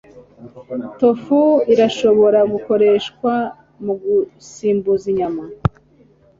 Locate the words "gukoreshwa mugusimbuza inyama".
2.53-5.43